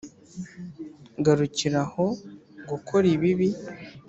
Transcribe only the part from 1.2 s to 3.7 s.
garukira ho gukora ibibi